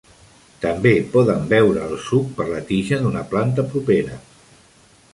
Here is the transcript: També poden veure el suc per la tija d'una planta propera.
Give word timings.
També 0.63 0.93
poden 1.15 1.43
veure 1.51 1.85
el 1.89 1.95
suc 2.07 2.33
per 2.41 2.49
la 2.55 2.65
tija 2.73 3.01
d'una 3.05 3.25
planta 3.35 3.71
propera. 3.75 4.21